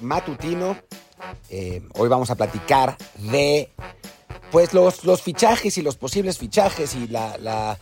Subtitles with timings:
[0.00, 0.76] matutino.
[1.50, 3.70] Eh, hoy vamos a platicar de
[4.50, 7.78] pues los, los fichajes y los posibles fichajes y la,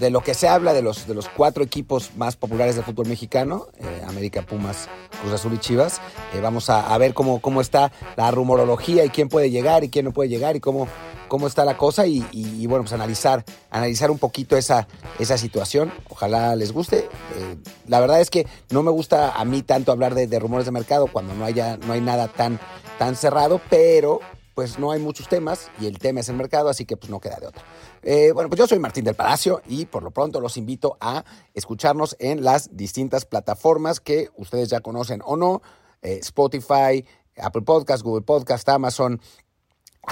[0.00, 3.06] de lo que se habla de los, de los cuatro equipos más populares del fútbol
[3.06, 4.88] mexicano, eh, América, Pumas,
[5.20, 6.00] Cruz Azul y Chivas.
[6.34, 10.06] Eh, vamos a, ver cómo, cómo está la rumorología y quién puede llegar y quién
[10.06, 10.88] no puede llegar y cómo,
[11.28, 14.88] cómo está la cosa y, bueno, pues analizar, analizar un poquito esa,
[15.18, 15.92] esa situación.
[16.08, 17.08] Ojalá les guste.
[17.36, 20.72] Eh, la verdad es que no me gusta a mí tanto hablar de, rumores de
[20.72, 22.58] mercado cuando no, haya, no hay nada tan,
[22.98, 24.20] tan cerrado, pero
[24.54, 27.20] pues no hay muchos temas y el tema es el mercado, así que pues no
[27.20, 27.62] queda de otro.
[28.02, 31.24] Eh, bueno, pues yo soy Martín del Palacio y por lo pronto los invito a
[31.54, 35.62] escucharnos en las distintas plataformas que ustedes ya conocen o no,
[36.02, 37.04] eh, Spotify,
[37.36, 39.20] Apple Podcast, Google Podcast, Amazon,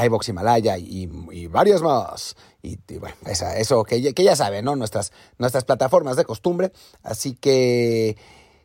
[0.05, 2.37] iBox Himalaya y, y varios más.
[2.63, 4.77] Y, bueno, eso que, que, ya saben, ¿no?
[4.77, 6.73] Nuestras, nuestras plataformas de costumbre.
[7.03, 8.17] Así que,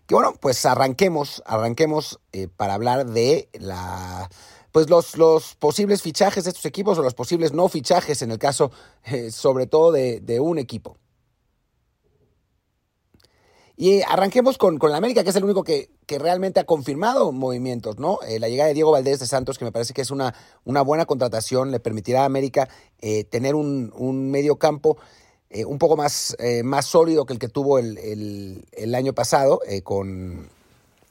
[0.07, 4.29] que bueno, pues arranquemos, arranquemos eh, para hablar de la
[4.71, 8.39] pues los, los posibles fichajes de estos equipos o los posibles no fichajes en el
[8.39, 8.71] caso
[9.03, 10.97] eh, sobre todo de, un equipo.
[13.75, 17.99] Y arranquemos con, con la América, que es el único que, realmente ha confirmado movimientos,
[17.99, 18.19] ¿no?
[18.27, 20.33] Eh, la llegada de Diego Valdés de Santos, que me parece que es una,
[20.65, 24.97] una buena contratación, le permitirá a América eh, tener un, un medio campo
[25.67, 30.47] un poco más, más sólido que el que tuvo el, el, año pasado con,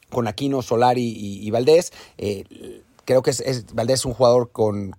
[0.09, 1.92] con Aquino, Solari y, Valdés
[3.11, 4.92] creo que es, Valdés es un jugador con,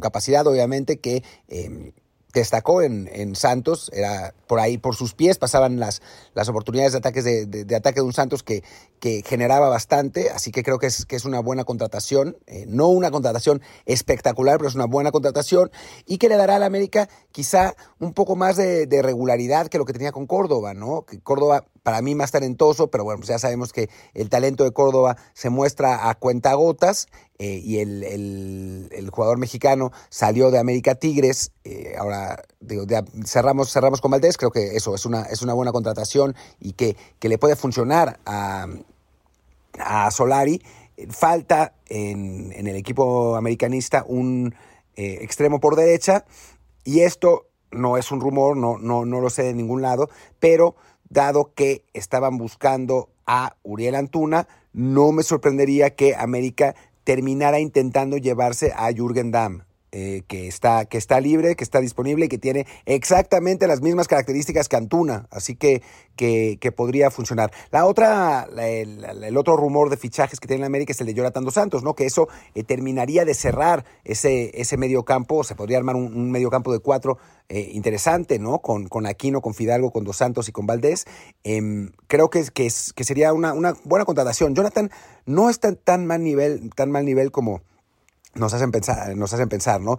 [0.00, 1.92] capacidad, obviamente, que em,
[2.32, 6.02] destacó en, en, Santos, era por ahí, por sus pies pasaban las,
[6.34, 8.62] las oportunidades de, ataques de, ataque de un Santos que,
[9.00, 12.88] que, generaba bastante, así que creo que es, que es una buena contratación, eh, no
[12.88, 15.70] una contratación espectacular, pero es una buena contratación
[16.06, 19.78] y que le dará a la América quizá un poco más de, de regularidad que
[19.78, 21.04] lo que tenía con Córdoba, ¿no?
[21.22, 25.16] Córdoba para mí más talentoso, pero bueno, pues ya sabemos que el talento de Córdoba
[25.34, 32.42] se muestra a cuentagotas eh, y el, jugador mexicano salió de América Tigres, eh, ahora
[32.60, 32.84] digo,
[33.26, 36.96] cerramos, cerramos con Valdés, creo que eso es una, es una buena contratación y que,
[37.18, 38.66] que le puede funcionar a,
[39.78, 40.62] a Solari.
[41.08, 44.54] Falta en, en, el equipo americanista un
[44.94, 46.24] eh, extremo por derecha
[46.84, 50.76] y esto no es un rumor, no, no, no lo sé de ningún lado, pero
[51.12, 56.74] dado que estaban buscando a Uriel Antuna, no me sorprendería que América
[57.04, 59.64] terminara intentando llevarse a Jürgen Damm.
[59.94, 64.08] Eh, que, está, que está libre, que está disponible y que tiene exactamente las mismas
[64.08, 65.82] características que Antuna, así que,
[66.16, 67.52] que, podría funcionar.
[67.70, 71.44] La otra, el, otro rumor de fichajes que tiene en América es el de Jonathan
[71.44, 71.94] Dos Santos, ¿no?
[71.94, 76.48] que eso eh, terminaría de cerrar ese, ese medio campo, se podría armar un, medio
[76.48, 77.18] campo de cuatro
[77.50, 78.60] eh, interesante, ¿no?
[78.60, 81.04] Con, con Aquino, con Fidalgo, con Dos Santos y con Valdés.
[81.44, 82.70] Em, creo que, que
[83.04, 84.54] sería una, una buena contratación.
[84.54, 84.90] Jonathan
[85.26, 87.60] no está tan mal nivel, tan mal nivel como
[88.34, 89.98] nos hacen pensar, nos hacen pensar ¿no?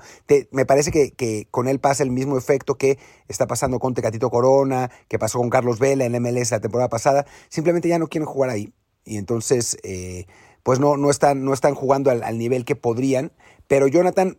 [0.51, 4.89] me parece que, con él pasa el mismo efecto que está pasando con Tecatito Corona,
[5.07, 7.25] que pasó con Carlos Vela en MLS la temporada pasada.
[7.49, 8.73] Simplemente ya no quieren jugar ahí.
[9.05, 10.25] Y entonces, eh,
[10.63, 13.31] pues no, no, están, no están jugando al, nivel que podrían.
[13.67, 14.37] Pero Jonathan,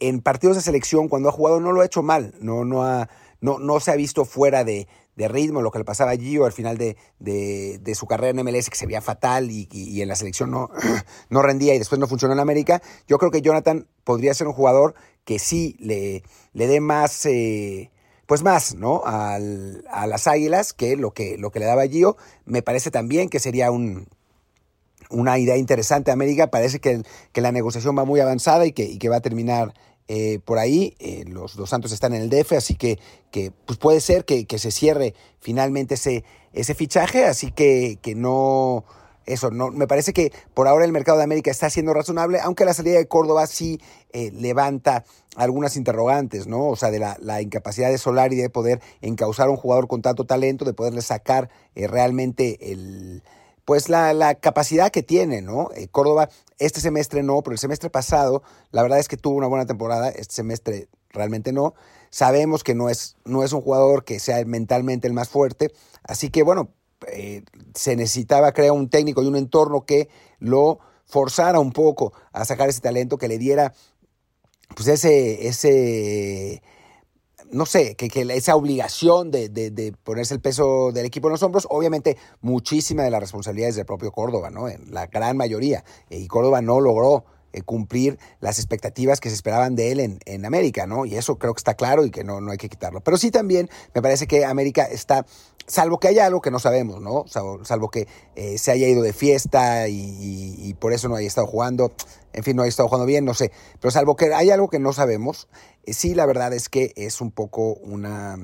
[0.00, 2.34] en partidos de selección, cuando ha jugado, no lo ha hecho mal.
[2.40, 3.08] No, no, ha,
[3.40, 4.88] no, no se ha visto fuera de,
[5.18, 8.46] de ritmo, lo que le pasaba a Gio al final de, de, su carrera en
[8.46, 10.70] MLS, que se veía fatal y, en la selección no,
[11.28, 14.52] no rendía y después no funcionó en América, yo creo que Jonathan podría ser un
[14.52, 17.90] jugador que sí le, le dé más, eh,
[18.26, 19.02] pues más, ¿no?
[19.06, 22.16] Al, a las Águilas que lo, que lo que le daba Gio.
[22.44, 24.06] Me parece también que sería un,
[25.10, 26.46] una idea interesante a América.
[26.46, 27.02] Parece que,
[27.32, 29.74] que, la negociación va muy avanzada y que, y que va a terminar
[30.08, 30.96] eh, por ahí.
[30.98, 32.98] Eh, los dos Santos están en el DF, así que,
[33.30, 38.84] que pues puede ser que, se cierre finalmente ese, ese fichaje, así que, que no...
[39.26, 42.64] Eso, no, me parece que por ahora el mercado de América está siendo razonable, aunque
[42.64, 43.78] la salida de Córdoba sí
[44.14, 45.04] eh, levanta
[45.36, 46.66] algunas interrogantes, ¿no?
[46.68, 50.00] O sea, de la, la, incapacidad de Solari de poder encauzar a un jugador con
[50.00, 53.22] tanto talento, de poderle sacar realmente el,
[53.68, 55.68] pues la, la, capacidad que tiene, ¿no?
[55.74, 59.46] Eh, Córdoba, este semestre no, pero el semestre pasado, la verdad es que tuvo una
[59.46, 61.74] buena temporada, este semestre realmente no.
[62.08, 65.70] Sabemos que no es, no es un jugador que sea mentalmente el más fuerte,
[66.02, 66.70] así que bueno,
[67.08, 67.42] eh,
[67.74, 72.70] se necesitaba crear un técnico y un entorno que lo forzara un poco a sacar
[72.70, 73.74] ese talento, que le diera
[74.76, 76.62] pues ese, ese
[77.50, 82.16] no sé, que, esa obligación de, ponerse el peso del equipo en los hombros, obviamente
[82.40, 84.68] muchísima de la responsabilidad es del propio Córdoba, ¿no?
[84.68, 85.84] En la gran mayoría.
[86.10, 87.24] Y Córdoba no logró
[87.62, 91.04] cumplir las expectativas que se esperaban de él en, en, América, ¿no?
[91.04, 93.00] Y eso creo que está claro y que no, no hay que quitarlo.
[93.00, 95.26] Pero sí también me parece que América está,
[95.66, 97.24] salvo que haya algo que no sabemos, ¿no?
[97.28, 101.92] Salvo, que eh, se haya ido de fiesta y, por eso no haya estado jugando,
[102.32, 103.52] en fin, no haya estado jugando bien, no sé.
[103.80, 105.48] Pero salvo que hay algo que no sabemos,
[105.84, 108.36] eh, sí la verdad es que es un poco una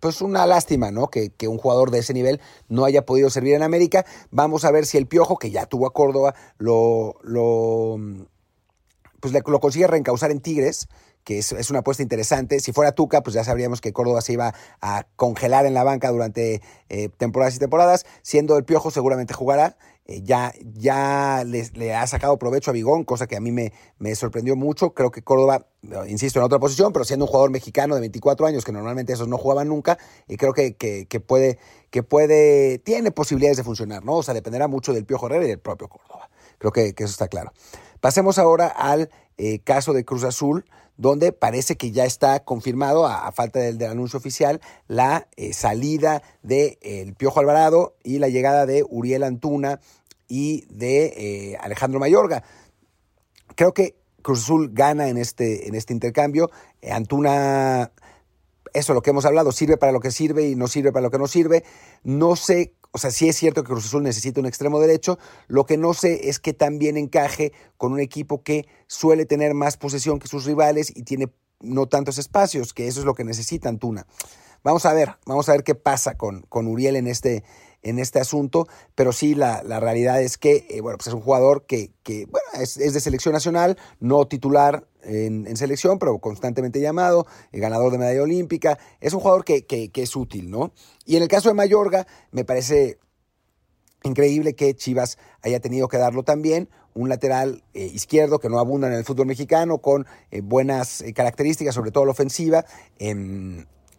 [0.00, 1.06] pues una lástima, ¿no?
[1.06, 4.04] Que, que, un jugador de ese nivel no haya podido servir en América.
[4.32, 8.00] Vamos a ver si el Piojo, que ya tuvo a Córdoba, lo, lo,
[9.22, 10.88] pues lo consigue reencauzar en Tigres,
[11.22, 12.58] que es, una apuesta interesante.
[12.58, 16.10] Si fuera Tuca, pues ya sabríamos que Córdoba se iba a congelar en la banca
[16.10, 18.04] durante eh, temporadas y temporadas.
[18.22, 19.76] Siendo el Piojo, seguramente jugará.
[20.06, 23.72] Eh, ya ya le, le, ha sacado provecho a Bigón, cosa que a mí me,
[23.98, 24.92] me sorprendió mucho.
[24.92, 25.68] Creo que Córdoba,
[26.08, 29.28] insisto, en otra posición, pero siendo un jugador mexicano de 24 años, que normalmente esos
[29.28, 31.60] no jugaban nunca, y creo que, que, puede,
[31.90, 34.16] que puede, tiene posibilidades de funcionar, ¿no?
[34.16, 36.28] O sea, dependerá mucho del Piojo Herrera y del propio Córdoba.
[36.58, 37.52] Creo que eso está claro.
[38.02, 40.64] Pasemos ahora al eh, caso de Cruz Azul,
[40.96, 46.20] donde parece que ya está confirmado, a, falta del, del, anuncio oficial, la eh, salida
[46.42, 49.78] de el Piojo Alvarado y la llegada de Uriel Antuna
[50.26, 52.42] y de eh, Alejandro Mayorga.
[53.54, 56.50] Creo que Cruz Azul gana en este, en este intercambio.
[56.90, 57.92] Antuna,
[58.74, 61.12] eso lo que hemos hablado, sirve para lo que sirve y no sirve para lo
[61.12, 61.62] que no sirve.
[62.02, 65.18] No sé o sea, sí es cierto que Cruz Azul necesita un extremo derecho.
[65.48, 69.78] Lo que no sé es que también encaje con un equipo que suele tener más
[69.78, 73.68] posesión que sus rivales y tiene no tantos espacios, que eso es lo que necesita
[73.68, 74.06] Antuna.
[74.62, 77.42] Vamos a ver, vamos a ver qué pasa con, con Uriel en este,
[77.82, 81.20] en este asunto, pero sí la, la realidad es que, eh, bueno, pues es un
[81.20, 87.26] jugador que, que bueno, es, de selección nacional, no titular en, selección, pero constantemente llamado,
[87.52, 90.72] eh, ganador de medalla olímpica, es un jugador que, que, es útil, ¿no?
[91.04, 92.98] Y en el caso de Mayorga, me parece
[94.04, 98.88] increíble que Chivas haya tenido que darlo también, un lateral eh, izquierdo que no abunda
[98.88, 102.64] en el fútbol mexicano, con eh, buenas características, sobre todo la ofensiva.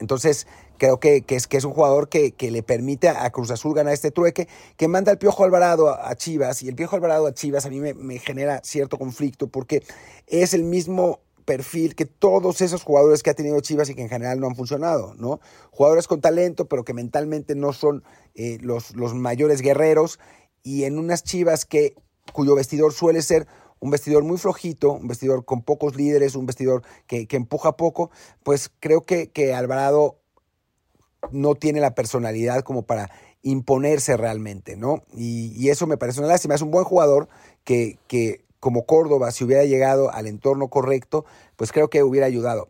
[0.03, 0.47] Entonces,
[0.77, 3.93] creo que, es, que es un jugador que, que, le permite a Cruz Azul ganar
[3.93, 7.65] este trueque, que manda al Piojo Alvarado a, Chivas, y el Piojo Alvarado a Chivas
[7.65, 9.81] a mí me, me genera cierto conflicto, porque
[10.27, 14.09] es el mismo perfil que todos esos jugadores que ha tenido Chivas y que en
[14.09, 15.39] general no han funcionado, ¿no?
[15.71, 18.03] Jugadores con talento, pero que mentalmente no son
[18.35, 20.19] eh, los, los mayores guerreros,
[20.63, 21.95] y en unas Chivas que,
[22.33, 23.47] cuyo vestidor suele ser
[23.83, 28.11] un vestidor muy flojito, un vestidor con pocos líderes, un vestidor que, que empuja poco,
[28.41, 30.21] pues creo que, que, Alvarado
[31.31, 35.03] no tiene la personalidad como para imponerse realmente, ¿no?
[35.13, 36.55] Y, y eso me parece una lástima.
[36.55, 37.27] Es un buen jugador
[37.65, 41.25] que, que, como Córdoba, si hubiera llegado al entorno correcto,
[41.57, 42.69] pues creo que hubiera ayudado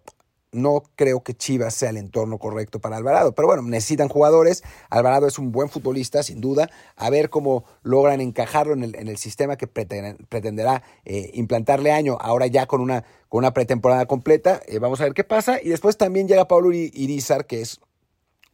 [0.54, 3.34] no creo que Chivas sea el entorno correcto para Alvarado.
[3.34, 4.64] Pero bueno, necesitan jugadores.
[4.90, 6.70] Alvarado es un buen futbolista, sin duda.
[6.96, 12.66] A ver cómo logran encajarlo en el, sistema que pretenderá eh, implantarle año, ahora ya
[12.66, 14.62] con una, con una pretemporada completa.
[14.68, 15.60] Eh, vamos a ver qué pasa.
[15.62, 17.80] Y después también llega Pablo Irizar, que es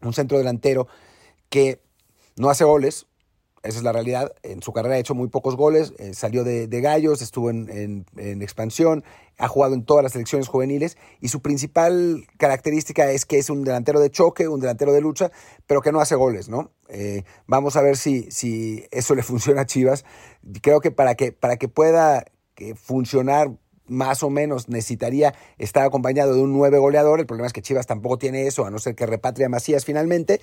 [0.02, 0.88] un centro delantero
[1.50, 1.82] que
[2.38, 3.06] no hace goles,
[3.64, 4.34] esa es la realidad.
[4.44, 8.06] En su carrera ha hecho muy pocos goles, eh, salió de, de, Gallos, estuvo en,
[8.16, 9.04] en, expansión,
[9.38, 13.64] ha jugado en todas las selecciones juveniles y su principal característica es que es un
[13.64, 15.32] delantero de choque, un delantero de lucha,
[15.68, 16.72] pero que no hace goles, ¿no?
[16.88, 20.06] Eh, vamos a ver si, si eso le funciona a Chivas.
[20.62, 22.26] Creo que para que, para que pueda
[22.56, 23.52] que funcionar
[23.90, 27.20] más o menos necesitaría estar acompañado de un nueve goleador.
[27.20, 29.84] El problema es que Chivas tampoco tiene eso, a no ser que repatria a Macías
[29.84, 30.40] finalmente.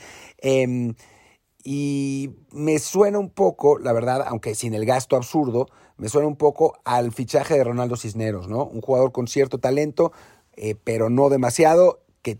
[1.69, 6.37] Y me suena un poco, la verdad, aunque sin el gasto absurdo, me suena un
[6.37, 8.67] poco al fichaje de Ronaldo Cisneros, ¿no?
[8.67, 10.13] Un jugador con cierto talento,
[10.55, 12.39] eh, pero no demasiado, que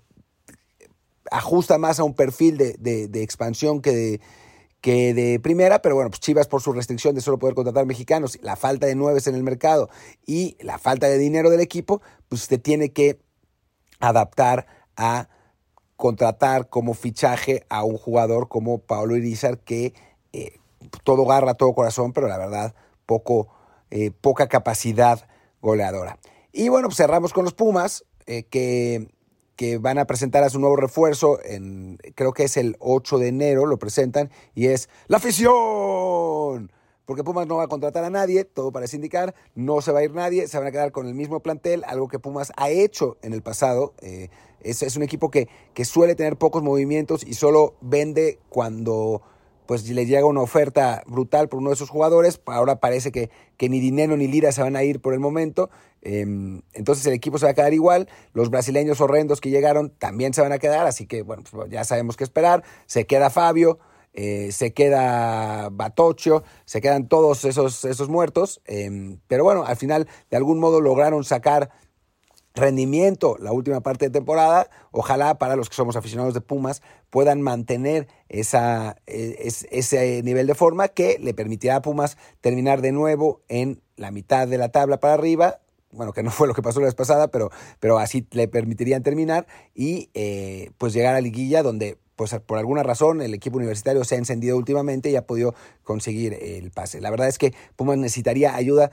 [1.33, 4.21] ajusta más a un perfil de, de, de expansión que de,
[4.81, 8.39] que de primera, pero bueno, pues Chivas por su restricción de solo poder contratar mexicanos,
[8.43, 9.91] la falta de nueves en el mercado
[10.25, 13.19] y la falta de dinero del equipo, pues usted tiene que
[13.99, 15.29] adaptar a
[15.97, 19.95] contratar como fichaje a un jugador como Pablo Irizar que
[20.33, 20.59] eh,
[21.05, 22.75] todo garra, todo corazón, pero la verdad
[23.07, 23.49] poco,
[23.91, 25.27] eh, poca capacidad
[25.63, 26.19] goleadora.
[26.53, 29.09] Y bueno, pues cerramos con los Pumas, eh, que,
[29.57, 33.29] que, van a presentar a su nuevo refuerzo, en, creo que es el 8 de
[33.29, 35.53] enero, lo presentan, y es La afición
[37.07, 40.05] porque Pumas no va a contratar a nadie, todo parece indicar, no se va a
[40.05, 43.17] ir nadie, se van a quedar con el mismo plantel, algo que Pumas ha hecho
[43.23, 43.95] en el pasado.
[44.03, 44.29] Eh,
[44.61, 49.23] es, un equipo que, que suele tener pocos movimientos y solo vende cuando
[49.67, 52.41] pues le llega una oferta brutal por uno de esos jugadores.
[52.47, 55.71] Ahora parece que, que ni Dinero ni Lira se van a ir por el momento.
[56.03, 56.21] Eh,
[56.73, 58.09] entonces el equipo se va a quedar igual.
[58.33, 61.85] Los brasileños horrendos que llegaron también se van a quedar, así que bueno, pues ya
[61.85, 62.63] sabemos qué esperar.
[62.87, 63.79] Se queda Fabio.
[64.19, 70.09] Eh, se queda Batocho, se quedan todos esos, esos muertos, em, pero bueno, al final
[70.31, 71.71] de algún modo lograron sacar
[72.55, 74.71] rendimiento la última parte de temporada.
[74.91, 76.81] Ojalá para los que somos aficionados de Pumas
[77.11, 82.93] puedan mantener esa, e, ese nivel de forma que le permitirá a Pumas terminar de
[82.93, 85.61] nuevo en la mitad de la tabla para arriba.
[85.93, 89.03] Bueno, que no fue lo que pasó la vez pasada, pero, pero así le permitirían
[89.03, 94.03] terminar y eh, pues llegar a liguilla donde pues por alguna razón el equipo universitario
[94.05, 95.55] se ha encendido últimamente y ha podido
[95.85, 97.01] conseguir el pase.
[97.01, 98.91] La verdad es que Pumas necesitaría ayuda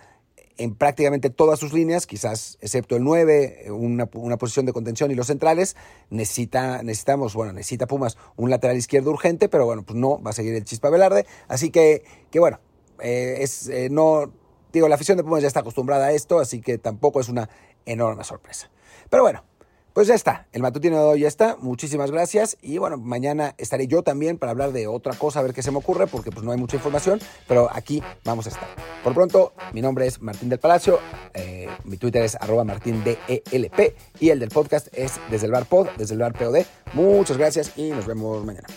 [0.57, 5.27] en prácticamente todas sus líneas, quizás excepto el 9, una, posición de contención y los
[5.27, 5.75] centrales.
[6.09, 10.33] Necesita, necesitamos, bueno, necesita Pumas un lateral izquierdo urgente, pero bueno, pues no, va a
[10.33, 11.25] seguir el Chispa Velarde.
[11.47, 12.59] Así que, que bueno,
[12.99, 14.31] eh, es, eh, no,
[14.71, 17.49] digo, la afición de Pumas ya está acostumbrada a esto, así que tampoco es una
[17.85, 18.69] enorme sorpresa.
[19.09, 19.43] Pero bueno,
[19.93, 21.55] pues ya está, el matutino de hoy ya está.
[21.59, 22.57] Muchísimas gracias.
[22.61, 25.71] Y bueno, mañana estaré yo también para hablar de otra cosa, a ver qué se
[25.71, 28.67] me ocurre, porque pues no hay mucha información, pero aquí vamos a estar.
[29.03, 30.99] Por pronto, mi nombre es Martín del Palacio,
[31.33, 33.19] eh, mi Twitter es arroba martindelp
[34.19, 36.65] y el del podcast es desde el bar pod, desde el bar POD.
[36.93, 38.67] Muchas gracias y nos vemos mañana.